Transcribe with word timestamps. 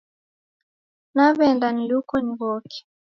Naweenda 1.15 1.67
niluko 1.71 2.15
nighoke. 2.25 2.77